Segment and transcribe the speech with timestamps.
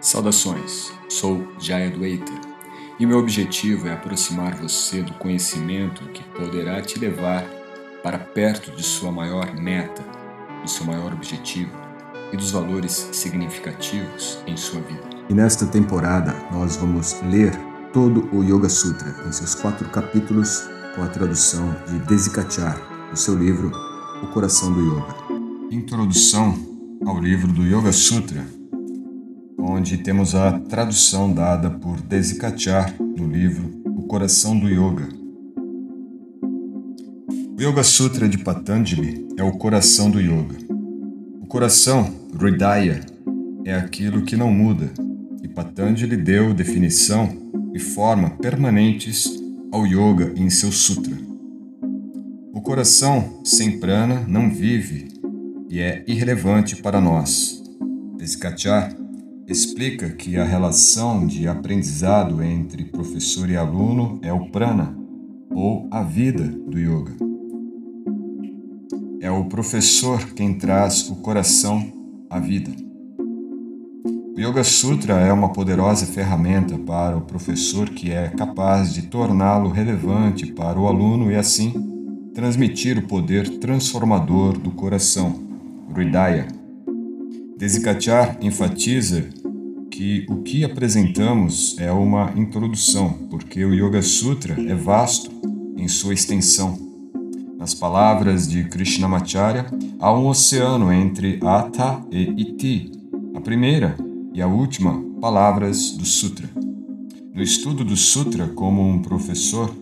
[0.00, 2.32] Saudações, sou Jaya Dweita
[3.00, 7.44] e meu objetivo é aproximar você do conhecimento que poderá te levar
[8.02, 10.04] para perto de sua maior meta,
[10.62, 11.72] do seu maior objetivo
[12.32, 15.02] e dos valores significativos em sua vida.
[15.28, 17.52] E nesta temporada nós vamos ler
[17.92, 20.62] todo o Yoga Sutra em seus quatro capítulos
[20.94, 22.80] com a tradução de Desikachar,
[23.10, 23.72] do seu livro
[24.22, 25.16] O Coração do Yoga.
[25.72, 26.56] Introdução
[27.04, 28.57] ao livro do Yoga Sutra
[29.68, 35.06] onde temos a tradução dada por Desikachar no livro O Coração do Yoga.
[37.56, 40.56] O Yoga Sutra de Patanjali é o coração do yoga.
[41.42, 43.00] O coração, Hridaya,
[43.64, 44.90] é aquilo que não muda,
[45.42, 47.28] e Patanjali deu definição
[47.74, 49.28] e forma permanentes
[49.70, 51.14] ao yoga em seu sutra.
[52.54, 55.08] O coração sem prana não vive
[55.68, 57.62] e é irrelevante para nós.
[58.16, 58.96] Desikachar
[59.48, 64.94] explica que a relação de aprendizado entre professor e aluno é o prana,
[65.50, 67.16] ou a vida do yoga.
[69.22, 71.90] É o professor quem traz o coração
[72.28, 72.70] à vida.
[74.36, 79.70] O Yoga Sutra é uma poderosa ferramenta para o professor que é capaz de torná-lo
[79.70, 81.72] relevante para o aluno e assim
[82.34, 85.42] transmitir o poder transformador do coração,
[85.92, 86.46] Hridaya.
[87.58, 89.30] Desikachar enfatiza
[89.98, 95.28] que o que apresentamos é uma introdução, porque o Yoga Sutra é vasto
[95.76, 96.78] em sua extensão.
[97.58, 99.66] Nas palavras de Krishnamacharya,
[99.98, 102.92] há um oceano entre Ata e Iti,
[103.34, 103.96] a primeira
[104.32, 106.48] e a última palavras do Sutra.
[107.34, 109.74] No estudo do Sutra como um professor,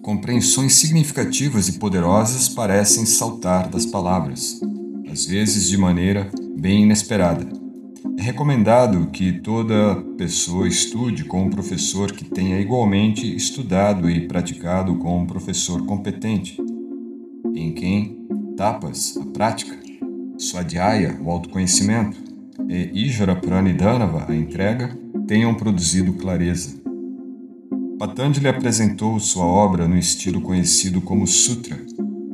[0.00, 4.58] compreensões significativas e poderosas parecem saltar das palavras,
[5.12, 7.63] às vezes de maneira bem inesperada.
[8.18, 14.94] É recomendado que toda pessoa estude com um professor que tenha igualmente estudado e praticado
[14.96, 16.56] com um professor competente,
[17.54, 18.26] em quem
[18.56, 19.76] tapas, a prática,
[20.38, 22.16] swadhyaya, o autoconhecimento,
[22.68, 26.80] e Ijvara Pranidhanava, a entrega, tenham produzido clareza.
[27.98, 31.76] Patanjali apresentou sua obra no estilo conhecido como Sutra,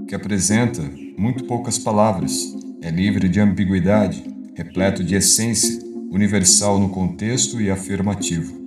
[0.07, 0.83] que apresenta
[1.17, 5.79] muito poucas palavras, é livre de ambiguidade repleto de essência,
[6.11, 8.61] universal no contexto e afirmativo.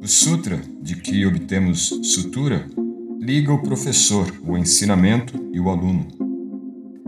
[0.00, 2.66] O Sutra, de que obtemos sutura,
[3.20, 6.08] liga o professor, o ensinamento e o aluno.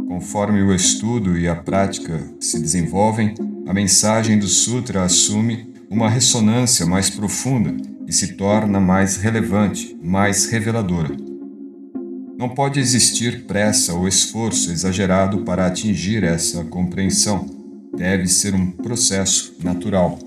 [0.06, 3.34] Conforme o estudo e a prática se desenvolvem,
[3.66, 7.74] a mensagem do Sutra assume uma ressonância mais profunda
[8.06, 11.16] e se torna mais relevante, mais reveladora.
[12.38, 17.61] Não pode existir pressa ou esforço exagerado para atingir essa compreensão
[17.96, 20.18] deve ser um processo natural.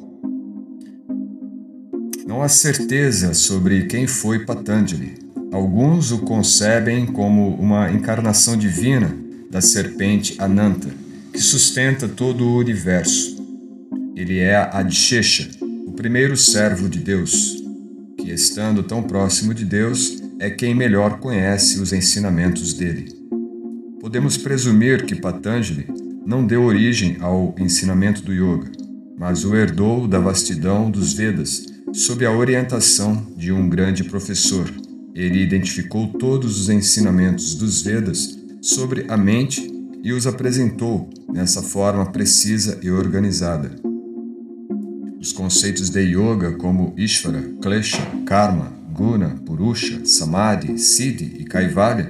[2.28, 5.14] Não há certeza sobre quem foi Patanjali.
[5.52, 9.16] Alguns o concebem como uma encarnação divina
[9.50, 10.90] da serpente Ananta,
[11.32, 13.36] que sustenta todo o universo.
[14.16, 17.64] Ele é Adishesha, o primeiro servo de Deus,
[18.18, 23.14] que, estando tão próximo de Deus, é quem melhor conhece os ensinamentos dele.
[24.02, 25.88] Podemos presumir que Patanjali
[26.26, 28.72] não deu origem ao ensinamento do yoga,
[29.18, 34.70] mas o herdou da vastidão dos Vedas, sob a orientação de um grande professor.
[35.14, 39.72] Ele identificou todos os ensinamentos dos Vedas sobre a mente
[40.04, 43.72] e os apresentou nessa forma precisa e organizada.
[45.20, 52.10] Os conceitos de yoga como Ishvara, Klesha, Karma, Guna, Purusha, Samadhi, Siddhi e Kaivalya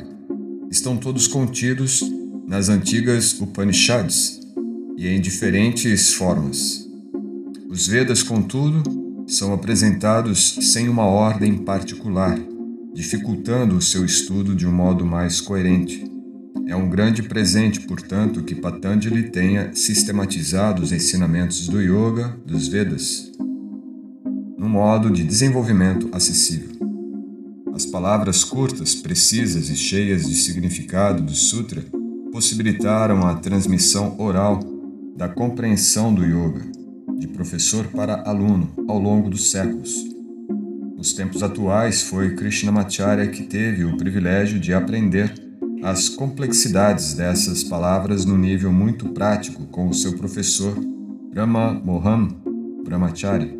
[0.70, 2.04] estão todos contidos
[2.48, 4.40] nas antigas Upanishads
[4.98, 6.88] e em diferentes formas.
[7.70, 8.84] Os Vedas, contudo,
[9.28, 12.40] são apresentados sem uma ordem particular,
[12.94, 16.04] dificultando o seu estudo de um modo mais coerente.
[16.68, 23.36] É um grande presente, portanto, que Patanjali tenha sistematizado os ensinamentos do Yoga dos Vedas
[24.66, 26.70] num modo de desenvolvimento acessível.
[27.72, 31.86] As palavras curtas, precisas e cheias de significado do Sutra
[32.36, 34.60] possibilitaram a transmissão oral
[35.16, 36.66] da compreensão do yoga,
[37.18, 40.04] de professor para aluno, ao longo dos séculos.
[40.98, 45.34] Nos tempos atuais, foi Krishnamacharya que teve o privilégio de aprender
[45.82, 50.78] as complexidades dessas palavras no nível muito prático com o seu professor
[51.34, 52.28] Rama Mohan
[52.84, 53.58] Brahmacharya.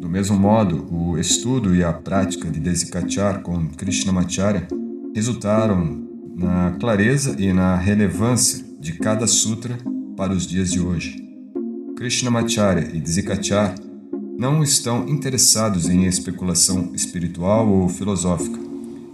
[0.00, 4.66] Do mesmo modo, o estudo e a prática de Desikachar com Krishnamacharya
[5.14, 6.05] resultaram
[6.36, 9.78] na clareza e na relevância de cada sutra
[10.16, 11.16] para os dias de hoje.
[11.96, 13.74] Krishnamacharya e Dzikachar
[14.38, 18.60] não estão interessados em especulação espiritual ou filosófica.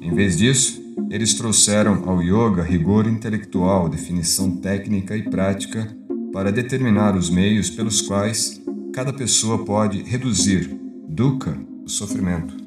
[0.01, 5.97] Em vez disso, eles trouxeram ao yoga rigor intelectual, definição técnica e prática
[6.33, 8.61] para determinar os meios pelos quais
[8.93, 10.77] cada pessoa pode reduzir
[11.09, 12.62] dukkha, o sofrimento.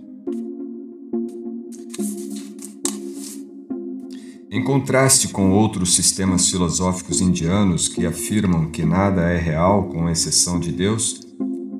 [4.55, 10.61] Em contraste com outros sistemas filosóficos indianos que afirmam que nada é real com exceção
[10.61, 11.19] de Deus,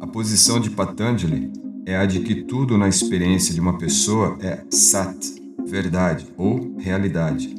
[0.02, 1.54] a posição de Patanjali
[1.86, 5.18] é a de que tudo na experiência de uma pessoa é sat,
[5.66, 7.56] verdade ou realidade,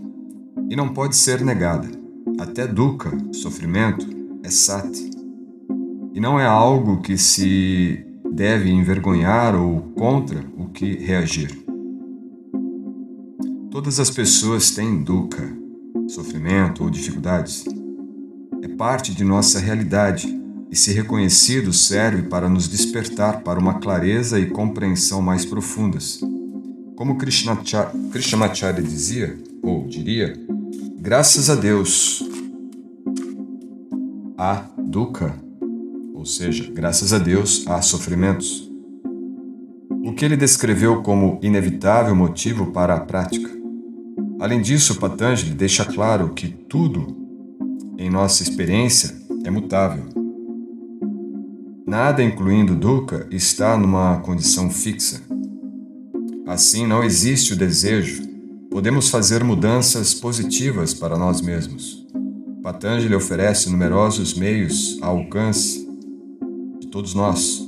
[0.68, 1.88] e não pode ser negada.
[2.38, 4.06] Até dukkha, sofrimento,
[4.42, 5.00] é sat.
[6.12, 11.65] E não é algo que se deve envergonhar ou contra o que reagir.
[13.76, 15.54] Todas as pessoas têm dukkha,
[16.08, 17.62] sofrimento ou dificuldades.
[18.62, 20.34] É parte de nossa realidade
[20.70, 26.18] e, se reconhecido, serve para nos despertar para uma clareza e compreensão mais profundas.
[26.96, 30.32] Como Krishnamacharya dizia, ou diria,
[30.98, 32.26] graças a Deus
[34.38, 35.34] há dukkha,
[36.14, 38.70] ou seja, graças a Deus há sofrimentos.
[40.02, 43.55] O que ele descreveu como inevitável motivo para a prática.
[44.38, 47.16] Além disso, Patanjali deixa claro que tudo
[47.98, 50.04] em nossa experiência é mutável.
[51.86, 55.22] Nada, incluindo dukkha, está numa condição fixa.
[56.46, 58.24] Assim, não existe o desejo.
[58.70, 62.06] Podemos fazer mudanças positivas para nós mesmos.
[62.62, 65.88] Patanjali oferece numerosos meios ao alcance
[66.80, 67.66] de todos nós,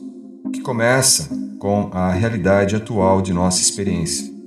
[0.53, 4.38] que começa com a realidade atual de nossa experiência.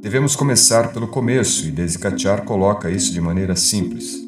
[0.00, 4.18] Devemos começar pelo começo e Desikachar coloca isso de maneira simples.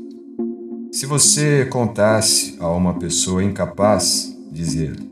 [0.93, 5.11] Se você contasse a uma pessoa incapaz, diz ele,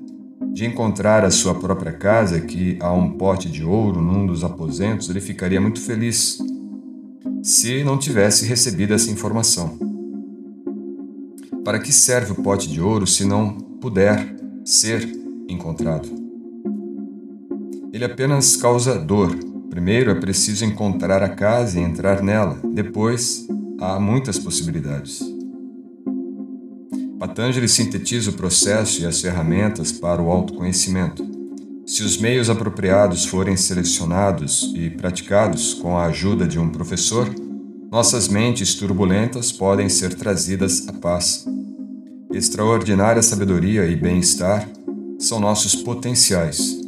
[0.53, 5.09] de encontrar a sua própria casa, que há um pote de ouro num dos aposentos,
[5.09, 6.39] ele ficaria muito feliz
[7.43, 9.79] se não tivesse recebido essa informação.
[11.65, 15.09] Para que serve o pote de ouro se não puder ser
[15.49, 16.07] encontrado?
[17.95, 19.35] Ele apenas causa dor,
[19.70, 23.46] Primeiro é preciso encontrar a casa e entrar nela, depois
[23.81, 25.20] há muitas possibilidades.
[27.20, 31.25] Patanjali sintetiza o processo e as ferramentas para o autoconhecimento.
[31.87, 37.32] Se os meios apropriados forem selecionados e praticados com a ajuda de um professor,
[37.93, 41.46] nossas mentes turbulentas podem ser trazidas à paz.
[42.32, 44.69] Extraordinária sabedoria e bem-estar
[45.19, 46.80] são nossos potenciais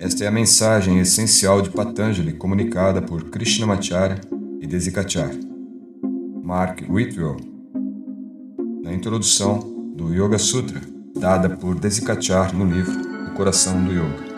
[0.00, 4.18] esta é a mensagem essencial de Patanjali comunicada por Krishnamacharya
[4.58, 5.30] e Desikachar.
[6.42, 7.36] Mark Whitwell,
[8.82, 9.58] na introdução
[9.94, 10.80] do Yoga Sutra,
[11.14, 12.98] dada por Desikachar no livro
[13.28, 14.29] O Coração do Yoga.